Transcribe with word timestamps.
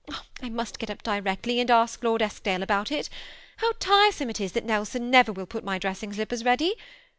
I 0.41 0.49
must 0.49 0.79
get 0.79 0.89
up 0.89 1.03
directly 1.03 1.59
and 1.59 1.69
ask 1.69 2.03
Lord 2.03 2.23
Eskdale 2.23 2.63
about 2.63 2.91
it 2.91 3.07
How 3.57 3.73
tiresome 3.79 4.31
it 4.31 4.41
is 4.41 4.53
that 4.53 4.65
Nelson 4.65 5.11
never 5.11 5.31
will 5.31 5.45
put 5.45 5.63
my 5.63 5.77
dressing 5.77 6.11
slippers 6.11 6.43
ready! 6.43 6.73